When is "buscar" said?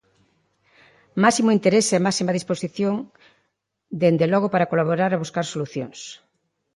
5.23-5.45